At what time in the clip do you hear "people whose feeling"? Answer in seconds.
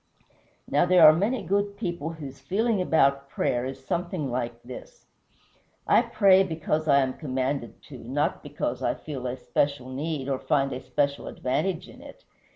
1.77-2.81